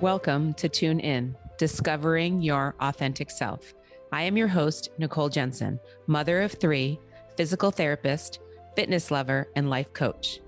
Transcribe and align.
Welcome 0.00 0.54
to 0.54 0.68
Tune 0.68 1.00
In, 1.00 1.34
Discovering 1.56 2.40
Your 2.40 2.76
Authentic 2.78 3.32
Self. 3.32 3.74
I 4.12 4.22
am 4.22 4.36
your 4.36 4.46
host, 4.46 4.90
Nicole 4.96 5.28
Jensen, 5.28 5.80
mother 6.06 6.40
of 6.42 6.52
three, 6.52 7.00
physical 7.36 7.72
therapist, 7.72 8.38
fitness 8.76 9.10
lover, 9.10 9.48
and 9.56 9.68
life 9.68 9.92
coach. 9.92 10.38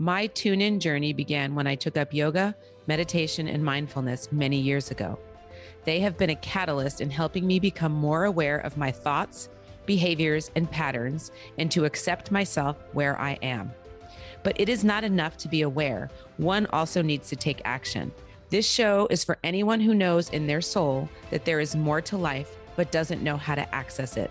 My 0.00 0.26
tune 0.26 0.60
in 0.60 0.80
journey 0.80 1.12
began 1.12 1.54
when 1.54 1.68
I 1.68 1.76
took 1.76 1.96
up 1.96 2.12
yoga, 2.12 2.56
meditation, 2.88 3.46
and 3.46 3.64
mindfulness 3.64 4.32
many 4.32 4.58
years 4.58 4.90
ago. 4.90 5.20
They 5.84 6.00
have 6.00 6.18
been 6.18 6.30
a 6.30 6.36
catalyst 6.36 7.00
in 7.00 7.08
helping 7.08 7.46
me 7.46 7.60
become 7.60 7.92
more 7.92 8.24
aware 8.24 8.58
of 8.58 8.76
my 8.76 8.90
thoughts, 8.90 9.50
behaviors, 9.86 10.50
and 10.56 10.68
patterns, 10.68 11.30
and 11.58 11.70
to 11.70 11.84
accept 11.84 12.32
myself 12.32 12.76
where 12.92 13.16
I 13.20 13.38
am. 13.40 13.70
But 14.42 14.58
it 14.58 14.68
is 14.68 14.82
not 14.82 15.04
enough 15.04 15.36
to 15.36 15.48
be 15.48 15.62
aware, 15.62 16.10
one 16.38 16.66
also 16.72 17.02
needs 17.02 17.28
to 17.28 17.36
take 17.36 17.62
action. 17.64 18.10
This 18.48 18.70
show 18.70 19.08
is 19.10 19.24
for 19.24 19.38
anyone 19.42 19.80
who 19.80 19.92
knows 19.92 20.28
in 20.28 20.46
their 20.46 20.60
soul 20.60 21.08
that 21.30 21.44
there 21.44 21.58
is 21.58 21.74
more 21.74 22.00
to 22.02 22.16
life 22.16 22.56
but 22.76 22.92
doesn't 22.92 23.24
know 23.24 23.36
how 23.36 23.56
to 23.56 23.74
access 23.74 24.16
it. 24.16 24.30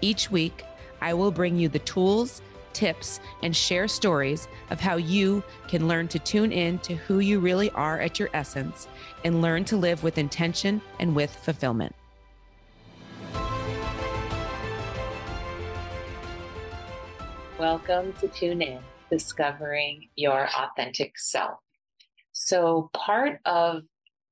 Each 0.00 0.30
week, 0.30 0.64
I 1.02 1.12
will 1.12 1.30
bring 1.30 1.58
you 1.58 1.68
the 1.68 1.80
tools, 1.80 2.40
tips, 2.72 3.20
and 3.42 3.54
share 3.54 3.88
stories 3.88 4.48
of 4.70 4.80
how 4.80 4.96
you 4.96 5.44
can 5.68 5.86
learn 5.86 6.08
to 6.08 6.18
tune 6.18 6.50
in 6.50 6.78
to 6.78 6.94
who 6.94 7.18
you 7.18 7.40
really 7.40 7.70
are 7.72 8.00
at 8.00 8.18
your 8.18 8.30
essence 8.32 8.88
and 9.22 9.42
learn 9.42 9.66
to 9.66 9.76
live 9.76 10.02
with 10.02 10.16
intention 10.16 10.80
and 10.98 11.14
with 11.14 11.36
fulfillment. 11.36 11.94
Welcome 17.58 18.14
to 18.14 18.28
Tune 18.28 18.62
In, 18.62 18.80
discovering 19.10 20.08
your 20.16 20.48
authentic 20.56 21.18
self. 21.18 21.61
So, 22.44 22.90
part 22.92 23.40
of 23.44 23.82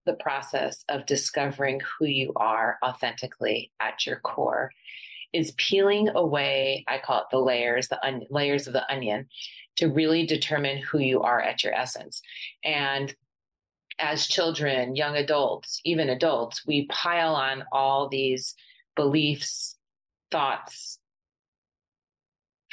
the 0.04 0.14
process 0.14 0.84
of 0.88 1.06
discovering 1.06 1.80
who 1.80 2.06
you 2.06 2.32
are 2.34 2.76
authentically 2.84 3.70
at 3.78 4.04
your 4.04 4.16
core 4.16 4.72
is 5.32 5.52
peeling 5.52 6.08
away, 6.08 6.84
I 6.88 6.98
call 6.98 7.20
it 7.20 7.26
the 7.30 7.38
layers, 7.38 7.86
the 7.86 8.26
layers 8.28 8.66
of 8.66 8.72
the 8.72 8.90
onion 8.92 9.28
to 9.76 9.86
really 9.86 10.26
determine 10.26 10.78
who 10.78 10.98
you 10.98 11.22
are 11.22 11.40
at 11.40 11.62
your 11.62 11.72
essence. 11.72 12.20
And 12.64 13.14
as 14.00 14.26
children, 14.26 14.96
young 14.96 15.14
adults, 15.14 15.80
even 15.84 16.08
adults, 16.08 16.66
we 16.66 16.86
pile 16.86 17.36
on 17.36 17.62
all 17.70 18.08
these 18.08 18.56
beliefs, 18.96 19.76
thoughts, 20.32 20.98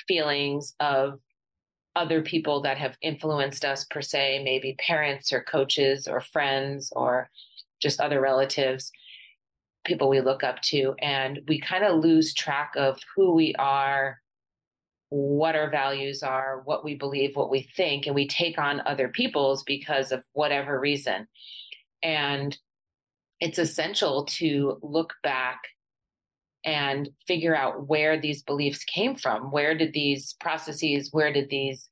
feelings 0.08 0.74
of 0.80 1.20
other 1.98 2.22
people 2.22 2.62
that 2.62 2.78
have 2.78 2.96
influenced 3.02 3.66
us 3.66 3.84
per 3.86 4.02
se, 4.02 4.44
maybe 4.44 4.76
parents 4.78 5.34
or 5.34 5.42
coaches 5.42 6.08
or 6.08 6.22
friends 6.22 6.94
or 6.96 7.30
just 7.82 8.00
other 8.00 8.22
relatives, 8.22 8.92
people 9.84 10.08
we 10.08 10.22
look 10.22 10.44
up 10.44 10.62
to. 10.62 10.94
And 11.00 11.40
we 11.48 11.60
kind 11.60 11.84
of 11.84 12.04
lose 12.04 12.36
track 12.36 12.74
of 12.78 13.00
who 13.16 13.34
we 13.34 13.56
are, 13.56 14.22
what 15.10 15.56
our 15.56 15.72
values 15.72 16.22
are, 16.22 16.62
what 16.66 16.86
we 16.86 16.94
believe, 16.94 17.36
what 17.36 17.50
we 17.50 17.68
think, 17.76 18.06
and 18.06 18.14
we 18.14 18.28
take 18.28 18.60
on 18.60 18.82
other 18.86 19.08
people's 19.08 19.64
because 19.64 20.12
of 20.12 20.24
whatever 20.34 20.80
reason. 20.80 21.28
And 22.04 22.56
it's 23.40 23.58
essential 23.58 24.26
to 24.26 24.78
look 24.84 25.16
back 25.24 25.62
and 26.68 27.10
figure 27.26 27.56
out 27.56 27.88
where 27.88 28.20
these 28.20 28.44
beliefs 28.44 28.84
came 28.84 29.16
from. 29.16 29.52
Where 29.52 29.76
did 29.76 29.94
these 29.94 30.36
processes, 30.42 31.14
where 31.14 31.32
did 31.32 31.50
these 31.50 31.90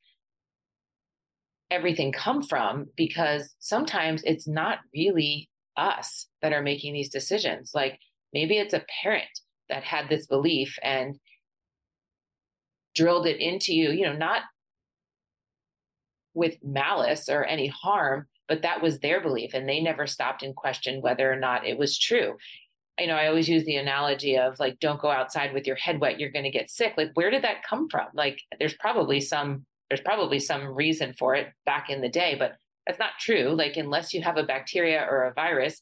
everything 1.71 2.11
come 2.11 2.43
from? 2.43 2.87
Because 2.97 3.55
sometimes 3.59 4.21
it's 4.25 4.49
not 4.49 4.79
really 4.93 5.49
us 5.77 6.27
that 6.41 6.51
are 6.51 6.61
making 6.61 6.93
these 6.93 7.09
decisions. 7.09 7.71
Like 7.73 7.99
maybe 8.33 8.57
it's 8.57 8.73
a 8.73 8.83
parent 9.01 9.29
that 9.69 9.85
had 9.85 10.09
this 10.09 10.27
belief 10.27 10.77
and 10.83 11.15
drilled 12.95 13.27
it 13.27 13.39
into 13.39 13.73
you, 13.73 13.91
you 13.91 14.05
know, 14.05 14.15
not 14.15 14.41
with 16.33 16.57
malice 16.61 17.29
or 17.29 17.45
any 17.45 17.67
harm, 17.67 18.27
but 18.49 18.63
that 18.63 18.81
was 18.81 18.99
their 18.99 19.21
belief 19.21 19.53
and 19.53 19.69
they 19.69 19.79
never 19.79 20.05
stopped 20.05 20.43
and 20.43 20.53
questioned 20.53 21.01
whether 21.01 21.31
or 21.31 21.37
not 21.37 21.65
it 21.65 21.77
was 21.77 21.97
true 21.97 22.35
you 22.99 23.07
know, 23.07 23.15
I 23.15 23.27
always 23.27 23.49
use 23.49 23.65
the 23.65 23.75
analogy 23.75 24.37
of 24.37 24.59
like, 24.59 24.79
don't 24.79 25.01
go 25.01 25.11
outside 25.11 25.53
with 25.53 25.67
your 25.67 25.75
head 25.75 25.99
wet, 25.99 26.19
you're 26.19 26.31
going 26.31 26.45
to 26.45 26.51
get 26.51 26.69
sick. 26.69 26.93
Like, 26.97 27.11
where 27.13 27.29
did 27.29 27.43
that 27.43 27.63
come 27.63 27.89
from? 27.89 28.07
Like, 28.13 28.39
there's 28.57 28.75
probably 28.75 29.19
some, 29.19 29.65
there's 29.89 30.01
probably 30.01 30.39
some 30.39 30.67
reason 30.67 31.13
for 31.13 31.35
it 31.35 31.49
back 31.65 31.89
in 31.89 32.01
the 32.01 32.09
day, 32.09 32.35
but 32.37 32.55
that's 32.87 32.99
not 32.99 33.11
true. 33.19 33.49
Like, 33.55 33.75
unless 33.77 34.13
you 34.13 34.21
have 34.21 34.37
a 34.37 34.43
bacteria 34.43 35.05
or 35.09 35.23
a 35.23 35.33
virus 35.33 35.81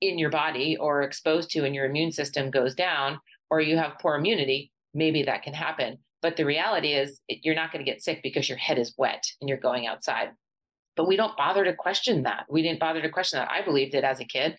in 0.00 0.18
your 0.18 0.30
body 0.30 0.76
or 0.76 1.02
exposed 1.02 1.50
to 1.50 1.64
and 1.64 1.74
your 1.74 1.86
immune 1.86 2.12
system 2.12 2.50
goes 2.50 2.74
down 2.74 3.18
or 3.50 3.60
you 3.60 3.76
have 3.76 3.98
poor 4.00 4.16
immunity, 4.16 4.70
maybe 4.94 5.22
that 5.22 5.42
can 5.42 5.54
happen. 5.54 5.98
But 6.20 6.36
the 6.36 6.44
reality 6.44 6.92
is, 6.94 7.20
you're 7.28 7.54
not 7.54 7.72
going 7.72 7.84
to 7.84 7.90
get 7.90 8.02
sick 8.02 8.20
because 8.22 8.48
your 8.48 8.58
head 8.58 8.78
is 8.78 8.94
wet 8.98 9.24
and 9.40 9.48
you're 9.48 9.58
going 9.58 9.86
outside. 9.86 10.30
But 10.96 11.06
we 11.06 11.16
don't 11.16 11.36
bother 11.36 11.64
to 11.64 11.74
question 11.74 12.24
that. 12.24 12.46
We 12.50 12.62
didn't 12.62 12.80
bother 12.80 13.00
to 13.00 13.08
question 13.08 13.38
that. 13.38 13.50
I 13.50 13.62
believed 13.62 13.94
it 13.94 14.02
as 14.04 14.18
a 14.18 14.24
kid. 14.24 14.58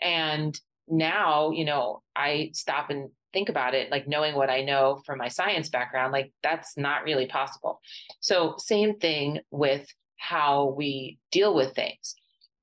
And 0.00 0.58
now, 0.90 1.50
you 1.50 1.64
know, 1.64 2.02
I 2.16 2.50
stop 2.52 2.90
and 2.90 3.10
think 3.32 3.48
about 3.48 3.74
it, 3.74 3.90
like 3.90 4.08
knowing 4.08 4.34
what 4.34 4.50
I 4.50 4.62
know 4.62 5.00
from 5.06 5.18
my 5.18 5.28
science 5.28 5.68
background, 5.68 6.12
like 6.12 6.32
that's 6.42 6.76
not 6.76 7.04
really 7.04 7.26
possible. 7.26 7.80
So, 8.20 8.54
same 8.58 8.98
thing 8.98 9.40
with 9.50 9.86
how 10.16 10.74
we 10.76 11.18
deal 11.30 11.54
with 11.54 11.74
things. 11.74 12.14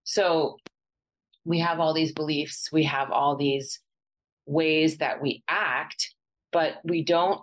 So, 0.03 0.57
we 1.45 1.59
have 1.59 1.79
all 1.79 1.93
these 1.93 2.11
beliefs, 2.11 2.69
we 2.71 2.83
have 2.83 3.11
all 3.11 3.35
these 3.37 3.79
ways 4.45 4.97
that 4.97 5.21
we 5.21 5.43
act, 5.47 6.13
but 6.51 6.75
we 6.83 7.03
don't 7.03 7.41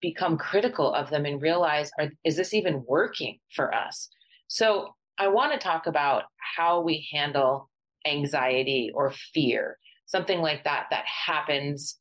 become 0.00 0.38
critical 0.38 0.94
of 0.94 1.10
them 1.10 1.26
and 1.26 1.42
realize 1.42 1.90
are, 1.98 2.10
is 2.24 2.36
this 2.36 2.54
even 2.54 2.84
working 2.86 3.38
for 3.54 3.74
us? 3.74 4.08
So, 4.46 4.94
I 5.18 5.28
want 5.28 5.52
to 5.52 5.58
talk 5.58 5.86
about 5.86 6.24
how 6.56 6.80
we 6.80 7.08
handle 7.12 7.67
anxiety 8.06 8.90
or 8.94 9.12
fear, 9.34 9.78
something 10.06 10.40
like 10.40 10.64
that 10.64 10.86
that 10.90 11.04
happens 11.06 11.98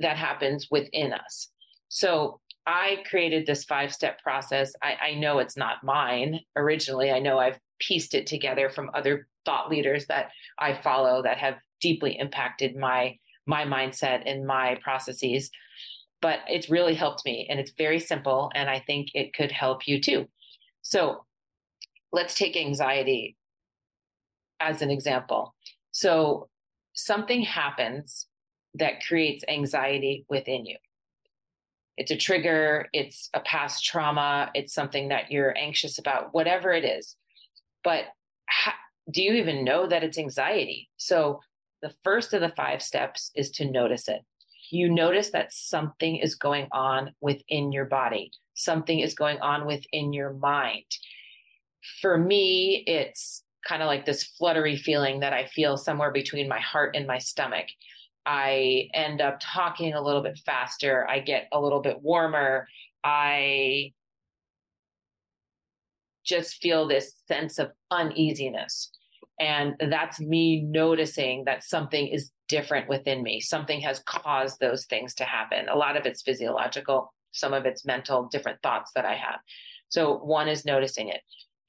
that 0.00 0.16
happens 0.16 0.66
within 0.70 1.12
us. 1.12 1.48
So 1.88 2.40
I 2.66 3.02
created 3.08 3.46
this 3.46 3.64
five 3.64 3.92
step 3.92 4.20
process. 4.22 4.72
I, 4.82 4.94
I, 5.10 5.14
know 5.14 5.38
it's 5.38 5.56
not 5.56 5.84
mine 5.84 6.40
originally. 6.56 7.10
I 7.10 7.18
know 7.18 7.38
I've 7.38 7.58
pieced 7.78 8.14
it 8.14 8.26
together 8.26 8.68
from 8.68 8.90
other 8.94 9.26
thought 9.44 9.70
leaders 9.70 10.06
that 10.06 10.30
I 10.58 10.74
follow 10.74 11.22
that 11.22 11.38
have 11.38 11.54
deeply 11.80 12.18
impacted 12.18 12.76
my 12.76 13.16
my 13.46 13.64
mindset 13.64 14.22
and 14.26 14.46
my 14.46 14.78
processes. 14.82 15.50
But 16.20 16.40
it's 16.48 16.68
really 16.68 16.94
helped 16.94 17.24
me 17.24 17.46
and 17.48 17.58
it's 17.58 17.72
very 17.76 17.98
simple. 17.98 18.50
And 18.54 18.68
I 18.68 18.80
think 18.80 19.08
it 19.14 19.34
could 19.34 19.50
help 19.50 19.88
you 19.88 20.00
too. 20.00 20.28
So 20.82 21.24
let's 22.12 22.34
take 22.34 22.56
anxiety 22.56 23.36
as 24.60 24.82
an 24.82 24.90
example. 24.90 25.54
So 25.90 26.48
something 26.92 27.42
happens 27.42 28.26
that 28.74 29.04
creates 29.06 29.44
anxiety 29.48 30.24
within 30.28 30.64
you. 30.66 30.76
It's 31.96 32.10
a 32.10 32.16
trigger, 32.16 32.88
it's 32.92 33.28
a 33.34 33.40
past 33.40 33.84
trauma, 33.84 34.50
it's 34.54 34.72
something 34.72 35.08
that 35.08 35.30
you're 35.30 35.56
anxious 35.56 35.98
about, 35.98 36.32
whatever 36.32 36.72
it 36.72 36.84
is. 36.84 37.16
But 37.82 38.04
ha- 38.48 38.78
do 39.10 39.22
you 39.22 39.34
even 39.34 39.64
know 39.64 39.86
that 39.86 40.04
it's 40.04 40.18
anxiety? 40.18 40.88
So 40.96 41.40
the 41.82 41.92
first 42.04 42.32
of 42.32 42.40
the 42.40 42.52
five 42.56 42.80
steps 42.80 43.30
is 43.34 43.50
to 43.52 43.70
notice 43.70 44.08
it. 44.08 44.20
You 44.70 44.88
notice 44.88 45.30
that 45.30 45.52
something 45.52 46.16
is 46.16 46.36
going 46.36 46.68
on 46.72 47.12
within 47.20 47.72
your 47.72 47.86
body, 47.86 48.30
something 48.54 49.00
is 49.00 49.14
going 49.14 49.40
on 49.40 49.66
within 49.66 50.12
your 50.12 50.32
mind. 50.32 50.84
For 52.00 52.16
me, 52.16 52.84
it's 52.86 53.42
kind 53.66 53.82
of 53.82 53.86
like 53.86 54.06
this 54.06 54.24
fluttery 54.24 54.76
feeling 54.76 55.20
that 55.20 55.32
I 55.32 55.46
feel 55.46 55.76
somewhere 55.76 56.10
between 56.10 56.48
my 56.48 56.60
heart 56.60 56.96
and 56.96 57.06
my 57.06 57.18
stomach. 57.18 57.66
I 58.26 58.88
end 58.94 59.20
up 59.20 59.38
talking 59.40 59.94
a 59.94 60.02
little 60.02 60.22
bit 60.22 60.38
faster. 60.44 61.06
I 61.08 61.20
get 61.20 61.48
a 61.52 61.60
little 61.60 61.80
bit 61.80 62.02
warmer. 62.02 62.66
I 63.02 63.92
just 66.24 66.60
feel 66.62 66.86
this 66.86 67.14
sense 67.28 67.58
of 67.58 67.70
uneasiness. 67.90 68.90
And 69.38 69.74
that's 69.88 70.20
me 70.20 70.60
noticing 70.60 71.44
that 71.44 71.64
something 71.64 72.08
is 72.08 72.30
different 72.46 72.88
within 72.88 73.22
me. 73.22 73.40
Something 73.40 73.80
has 73.80 74.00
caused 74.00 74.60
those 74.60 74.84
things 74.84 75.14
to 75.14 75.24
happen. 75.24 75.68
A 75.68 75.76
lot 75.76 75.96
of 75.96 76.04
it's 76.04 76.20
physiological, 76.20 77.12
some 77.32 77.54
of 77.54 77.64
it's 77.64 77.86
mental, 77.86 78.28
different 78.30 78.60
thoughts 78.62 78.92
that 78.94 79.06
I 79.06 79.14
have. 79.14 79.40
So, 79.88 80.18
one 80.18 80.48
is 80.48 80.64
noticing 80.66 81.08
it. 81.08 81.22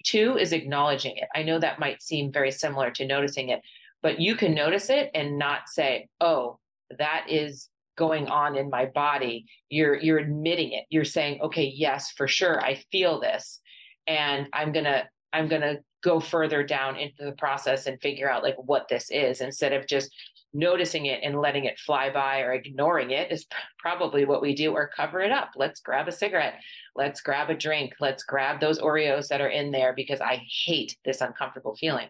Two 0.04 0.38
is 0.38 0.54
acknowledging 0.54 1.18
it. 1.18 1.28
I 1.36 1.44
know 1.44 1.60
that 1.60 1.80
might 1.80 2.02
seem 2.02 2.32
very 2.32 2.52
similar 2.52 2.92
to 2.92 3.06
noticing 3.06 3.50
it, 3.50 3.62
but 4.02 4.20
you 4.20 4.36
can 4.36 4.54
notice 4.54 4.90
it 4.90 5.12
and 5.14 5.38
not 5.38 5.70
say, 5.70 6.08
"Oh, 6.20 6.60
that 6.98 7.26
is 7.30 7.70
going 7.98 8.28
on 8.28 8.56
in 8.58 8.70
my 8.70 8.86
body." 8.86 9.46
You're 9.70 9.96
you're 10.00 10.20
admitting 10.20 10.74
it. 10.74 10.86
You're 10.90 11.06
saying, 11.06 11.42
"Okay, 11.42 11.66
yes, 11.66 12.12
for 12.12 12.28
sure, 12.28 12.60
I 12.64 12.76
feel 12.92 13.20
this." 13.20 13.62
And 14.08 14.48
I'm 14.54 14.74
to 14.86 15.08
I'm 15.34 15.48
to 15.62 15.80
go 16.04 16.20
further 16.20 16.64
down 16.64 16.96
into 16.96 17.24
the 17.24 17.32
process 17.34 17.86
and 17.86 18.02
figure 18.02 18.30
out 18.30 18.44
like 18.44 18.56
what 18.58 18.88
this 18.88 19.10
is 19.12 19.42
instead 19.42 19.74
of 19.74 19.88
just 19.88 20.12
noticing 20.54 21.06
it 21.06 21.22
and 21.24 21.40
letting 21.40 21.66
it 21.66 21.80
fly 21.80 22.10
by 22.10 22.42
or 22.42 22.52
ignoring 22.52 23.12
it 23.12 23.32
is 23.32 23.46
probably 23.80 24.26
what 24.26 24.42
we 24.42 24.54
do 24.54 24.74
or 24.74 24.92
cover 24.96 25.22
it 25.22 25.32
up. 25.32 25.52
Let's 25.56 25.80
grab 25.80 26.08
a 26.08 26.12
cigarette. 26.12 26.56
Let's 26.96 27.22
grab 27.22 27.50
a 27.50 27.56
drink. 27.56 27.94
Let's 28.00 28.24
grab 28.24 28.60
those 28.60 28.80
Oreos 28.80 29.30
that 29.30 29.40
are 29.42 29.48
in 29.48 29.72
there 29.72 29.94
because 29.96 30.20
I 30.20 30.44
hate 30.66 30.98
this 31.06 31.22
uncomfortable 31.22 31.76
feeling. 31.76 32.08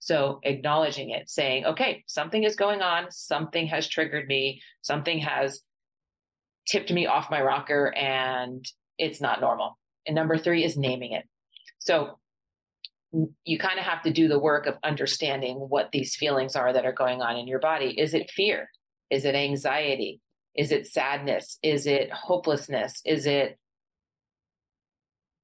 So 0.00 0.40
acknowledging 0.42 1.10
it, 1.10 1.28
saying, 1.28 1.66
okay, 1.66 2.02
something 2.06 2.44
is 2.44 2.56
going 2.56 2.80
on. 2.80 3.10
Something 3.10 3.66
has 3.66 3.86
triggered 3.86 4.26
me. 4.26 4.62
Something 4.80 5.18
has 5.18 5.60
tipped 6.66 6.90
me 6.90 7.06
off 7.06 7.30
my 7.30 7.42
rocker 7.42 7.92
and 7.94 8.64
it's 8.98 9.20
not 9.20 9.40
normal. 9.40 9.78
And 10.06 10.14
number 10.14 10.38
three 10.38 10.64
is 10.64 10.76
naming 10.76 11.12
it. 11.12 11.24
So 11.78 12.18
you 13.44 13.58
kind 13.58 13.78
of 13.78 13.84
have 13.84 14.02
to 14.02 14.12
do 14.12 14.28
the 14.28 14.38
work 14.38 14.66
of 14.66 14.76
understanding 14.82 15.56
what 15.56 15.92
these 15.92 16.16
feelings 16.16 16.56
are 16.56 16.72
that 16.72 16.86
are 16.86 16.92
going 16.92 17.20
on 17.20 17.36
in 17.36 17.46
your 17.46 17.58
body. 17.58 17.98
Is 17.98 18.14
it 18.14 18.30
fear? 18.30 18.70
Is 19.10 19.24
it 19.24 19.34
anxiety? 19.34 20.20
Is 20.54 20.72
it 20.72 20.86
sadness? 20.86 21.58
Is 21.62 21.86
it 21.86 22.10
hopelessness? 22.10 23.02
Is 23.04 23.26
it 23.26 23.58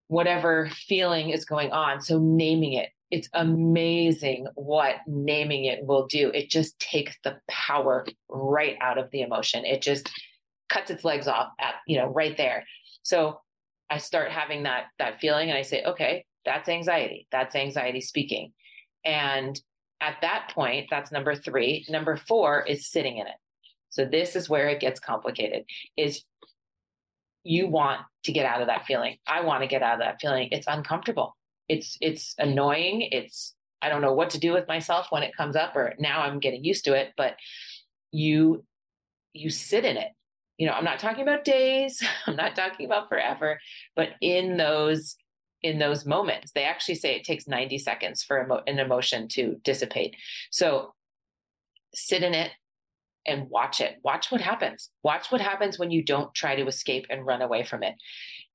whatever 0.08 0.70
feeling 0.72 1.30
is 1.30 1.44
going 1.44 1.72
on? 1.72 2.00
So, 2.00 2.18
naming 2.18 2.74
it. 2.74 2.90
It's 3.10 3.28
amazing 3.32 4.48
what 4.54 4.96
naming 5.06 5.64
it 5.64 5.84
will 5.84 6.06
do. 6.06 6.30
It 6.30 6.50
just 6.50 6.78
takes 6.78 7.16
the 7.24 7.38
power 7.48 8.06
right 8.28 8.76
out 8.82 8.98
of 8.98 9.10
the 9.10 9.22
emotion. 9.22 9.64
It 9.64 9.80
just 9.80 10.10
cuts 10.68 10.90
its 10.90 11.04
legs 11.04 11.26
off 11.26 11.48
at, 11.58 11.76
you 11.86 11.96
know, 11.98 12.08
right 12.08 12.36
there. 12.36 12.64
So 13.02 13.40
I 13.88 13.96
start 13.96 14.30
having 14.30 14.64
that 14.64 14.86
that 14.98 15.20
feeling 15.20 15.48
and 15.48 15.58
I 15.58 15.62
say, 15.62 15.82
okay, 15.84 16.26
that's 16.48 16.68
anxiety. 16.68 17.26
That's 17.30 17.54
anxiety 17.54 18.00
speaking. 18.00 18.52
And 19.04 19.60
at 20.00 20.16
that 20.22 20.50
point, 20.54 20.86
that's 20.90 21.12
number 21.12 21.34
three. 21.34 21.84
Number 21.90 22.16
four 22.16 22.62
is 22.62 22.90
sitting 22.90 23.18
in 23.18 23.26
it. 23.26 23.34
So 23.90 24.06
this 24.06 24.34
is 24.34 24.48
where 24.48 24.68
it 24.68 24.80
gets 24.80 24.98
complicated 24.98 25.64
is 25.96 26.24
you 27.44 27.66
want 27.66 28.00
to 28.24 28.32
get 28.32 28.46
out 28.46 28.62
of 28.62 28.68
that 28.68 28.86
feeling. 28.86 29.18
I 29.26 29.42
want 29.42 29.62
to 29.62 29.68
get 29.68 29.82
out 29.82 29.94
of 29.94 30.00
that 30.00 30.20
feeling. 30.20 30.48
It's 30.52 30.66
uncomfortable. 30.66 31.36
It's 31.68 31.98
it's 32.00 32.34
annoying. 32.38 33.02
It's 33.12 33.54
I 33.82 33.90
don't 33.90 34.02
know 34.02 34.14
what 34.14 34.30
to 34.30 34.40
do 34.40 34.52
with 34.52 34.68
myself 34.68 35.08
when 35.10 35.22
it 35.22 35.36
comes 35.36 35.54
up 35.54 35.76
or 35.76 35.94
now 35.98 36.22
I'm 36.22 36.40
getting 36.40 36.64
used 36.64 36.84
to 36.86 36.94
it, 36.94 37.12
but 37.16 37.36
you 38.10 38.64
you 39.34 39.50
sit 39.50 39.84
in 39.84 39.96
it. 39.98 40.12
You 40.56 40.66
know, 40.66 40.72
I'm 40.72 40.84
not 40.84 40.98
talking 40.98 41.22
about 41.22 41.44
days, 41.44 42.02
I'm 42.26 42.36
not 42.36 42.56
talking 42.56 42.86
about 42.86 43.08
forever, 43.08 43.60
but 43.94 44.10
in 44.20 44.56
those 44.56 45.16
in 45.62 45.78
those 45.78 46.06
moments. 46.06 46.52
They 46.52 46.64
actually 46.64 46.94
say 46.96 47.14
it 47.16 47.24
takes 47.24 47.48
90 47.48 47.78
seconds 47.78 48.22
for 48.22 48.42
emo- 48.42 48.62
an 48.66 48.78
emotion 48.78 49.28
to 49.28 49.56
dissipate. 49.64 50.16
So 50.50 50.94
sit 51.94 52.22
in 52.22 52.34
it 52.34 52.52
and 53.26 53.48
watch 53.50 53.80
it. 53.80 53.98
Watch 54.02 54.30
what 54.30 54.40
happens. 54.40 54.90
Watch 55.02 55.30
what 55.30 55.40
happens 55.40 55.78
when 55.78 55.90
you 55.90 56.02
don't 56.02 56.34
try 56.34 56.56
to 56.56 56.66
escape 56.66 57.06
and 57.10 57.26
run 57.26 57.42
away 57.42 57.64
from 57.64 57.82
it. 57.82 57.94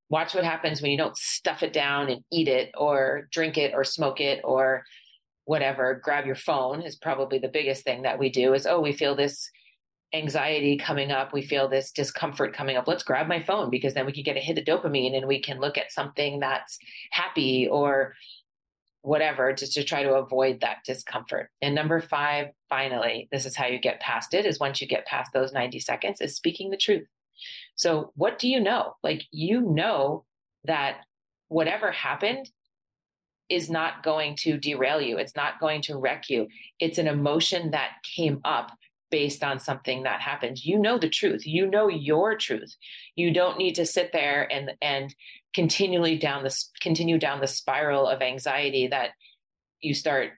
Watch 0.10 0.34
what 0.34 0.44
happens 0.44 0.82
when 0.82 0.92
you 0.92 0.98
don't 0.98 1.18
stuff 1.18 1.64
it 1.64 1.74
down 1.74 2.10
and 2.10 2.22
eat 2.32 2.48
it 2.48 2.72
or 2.78 3.28
drink 3.32 3.58
it 3.58 3.74
or 3.74 3.84
smoke 3.84 4.20
it 4.20 4.42
or 4.44 4.84
whatever. 5.46 6.00
Grab 6.04 6.26
your 6.26 6.36
phone 6.36 6.82
is 6.82 6.96
probably 6.96 7.40
the 7.40 7.48
biggest 7.48 7.84
thing 7.84 8.04
that 8.04 8.20
we 8.20 8.30
do 8.30 8.54
is, 8.54 8.66
oh, 8.66 8.80
we 8.80 8.94
feel 8.94 9.16
this 9.16 9.50
anxiety 10.14 10.78
coming 10.78 11.12
up, 11.12 11.34
we 11.34 11.42
feel 11.42 11.68
this 11.68 11.92
discomfort 11.92 12.54
coming 12.54 12.78
up, 12.78 12.88
let's 12.88 13.04
grab 13.04 13.28
my 13.28 13.42
phone 13.42 13.70
because 13.70 13.94
then 13.94 14.06
we 14.06 14.12
can 14.12 14.24
get 14.24 14.38
a 14.38 14.40
hit 14.40 14.58
of 14.58 14.66
dopamine 14.66 15.16
and 15.18 15.28
we 15.28 15.42
can 15.42 15.60
look 15.60 15.78
at 15.78 15.92
something 15.92 16.40
that's 16.40 16.78
happy 17.12 17.68
or 17.68 18.14
whatever 19.02 19.52
just 19.54 19.74
to 19.74 19.84
try 19.84 20.04
to 20.04 20.14
avoid 20.14 20.62
that 20.62 20.78
discomfort. 20.86 21.50
And 21.62 21.76
number 21.76 22.00
five, 22.00 22.50
finally, 22.70 23.28
this 23.32 23.46
is 23.46 23.56
how 23.56 23.66
you 23.66 23.80
get 23.80 24.00
past 24.00 24.34
it 24.34 24.46
is 24.46 24.60
once 24.60 24.82
you 24.82 24.88
get 24.88 25.06
past 25.06 25.34
those 25.34 25.52
90 25.52 25.80
seconds, 25.80 26.22
is 26.22 26.36
speaking 26.36 26.70
the 26.70 26.78
truth. 26.78 27.08
So, 27.76 28.12
what 28.16 28.40
do 28.40 28.48
you 28.48 28.60
know? 28.60 28.96
Like, 29.04 29.24
you 29.32 29.62
know 29.62 30.26
that 30.66 30.98
whatever 31.50 31.92
happened 31.92 32.50
is 33.50 33.70
not 33.70 34.04
going 34.04 34.38
to 34.38 34.58
derail 34.58 35.02
you, 35.02 35.18
it's 35.18 35.36
not 35.36 35.60
going 35.60 35.82
to 35.84 35.98
wreck 35.98 36.30
you. 36.30 36.48
It's 36.80 36.98
an 36.98 37.08
emotion 37.08 37.72
that 37.72 37.92
came 38.16 38.40
up 38.46 38.72
based 39.14 39.44
on 39.44 39.60
something 39.60 40.02
that 40.02 40.22
happens. 40.22 40.66
You 40.66 40.80
know 40.80 40.98
the 40.98 41.08
truth. 41.08 41.46
You 41.46 41.68
know 41.68 41.88
your 41.88 42.36
truth. 42.36 42.76
You 43.16 43.32
don't 43.32 43.60
need 43.60 43.76
to 43.76 43.86
sit 43.86 44.12
there 44.12 44.52
and 44.52 44.72
and 44.82 45.14
continually 45.54 46.18
down 46.18 46.44
this 46.44 46.72
continue 46.82 47.20
down 47.20 47.40
the 47.40 47.46
spiral 47.46 48.08
of 48.08 48.24
anxiety 48.24 48.88
that 48.88 49.12
you 49.82 49.94
start 49.94 50.32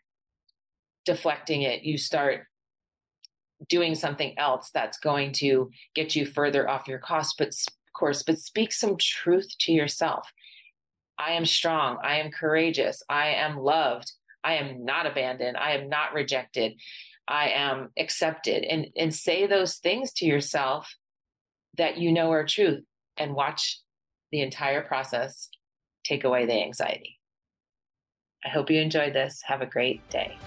deflecting 1.06 1.62
it. 1.62 1.84
You 1.84 1.98
start 1.98 2.48
doing 3.70 3.96
something 3.96 4.38
else 4.38 4.72
that's 4.74 5.00
going 5.00 5.32
to 5.36 5.70
get 5.94 6.14
you 6.14 6.26
further 6.26 6.70
off 6.70 6.90
your 6.90 7.00
cost 7.00 7.36
but 7.38 7.48
of 7.48 7.94
course 7.98 8.24
but 8.24 8.38
speak 8.38 8.74
some 8.74 8.98
truth 8.98 9.48
to 9.62 9.72
yourself. 9.72 10.28
I 11.18 11.32
am 11.32 11.46
strong. 11.46 11.98
I 12.04 12.18
am 12.18 12.30
courageous. 12.30 13.02
I 13.08 13.28
am 13.28 13.58
loved. 13.58 14.12
I 14.44 14.56
am 14.56 14.84
not 14.84 15.06
abandoned. 15.06 15.56
I 15.56 15.78
am 15.78 15.88
not 15.88 16.14
rejected 16.14 16.74
I 17.28 17.50
am 17.50 17.90
accepted 17.98 18.64
and 18.64 18.88
and 18.96 19.14
say 19.14 19.48
those 19.48 19.76
things 19.78 20.12
to 20.14 20.26
yourself 20.26 20.96
that 21.78 21.98
you 21.98 22.12
know 22.12 22.32
are 22.32 22.46
truth 22.46 22.84
and 23.18 23.34
watch 23.34 23.80
the 24.32 24.42
entire 24.42 24.82
process 24.82 25.50
take 26.04 26.24
away 26.24 26.46
the 26.46 26.54
anxiety. 26.54 27.20
I 28.46 28.50
hope 28.50 28.70
you 28.70 28.80
enjoyed 28.80 29.14
this. 29.14 29.42
Have 29.46 29.62
a 29.62 29.66
great 29.66 30.08
day. 30.10 30.38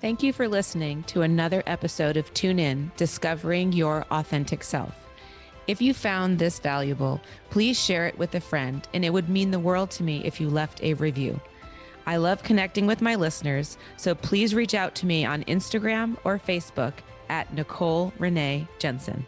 Thank 0.00 0.22
you 0.24 0.32
for 0.32 0.48
listening 0.48 1.04
to 1.04 1.22
another 1.22 1.62
episode 1.64 2.16
of 2.16 2.34
Tune 2.34 2.58
In 2.58 2.90
Discovering 2.96 3.72
Your 3.72 4.04
Authentic 4.10 4.64
Self. 4.64 4.98
If 5.68 5.80
you 5.80 5.94
found 5.94 6.40
this 6.40 6.58
valuable, 6.58 7.20
please 7.50 7.78
share 7.80 8.08
it 8.08 8.18
with 8.18 8.34
a 8.34 8.40
friend, 8.40 8.86
and 8.94 9.04
it 9.04 9.12
would 9.12 9.28
mean 9.28 9.52
the 9.52 9.60
world 9.60 9.92
to 9.92 10.02
me 10.02 10.24
if 10.24 10.40
you 10.40 10.50
left 10.50 10.82
a 10.82 10.94
review. 10.94 11.40
I 12.06 12.16
love 12.16 12.42
connecting 12.42 12.86
with 12.86 13.00
my 13.00 13.14
listeners, 13.14 13.78
so 13.96 14.14
please 14.14 14.54
reach 14.54 14.74
out 14.74 14.94
to 14.96 15.06
me 15.06 15.24
on 15.24 15.44
Instagram 15.44 16.16
or 16.24 16.38
Facebook 16.38 16.94
at 17.28 17.52
Nicole 17.54 18.12
Renee 18.18 18.66
Jensen. 18.78 19.26